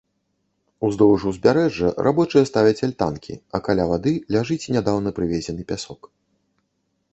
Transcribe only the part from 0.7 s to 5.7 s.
Уздоўж узбярэжжа рабочыя ставяць альтанкі, а каля вады ляжыць нядаўна прывезены